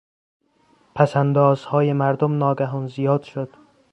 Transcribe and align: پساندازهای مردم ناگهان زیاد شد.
پساندازهای 0.95 1.93
مردم 1.93 2.37
ناگهان 2.37 2.87
زیاد 2.87 3.23
شد. 3.23 3.53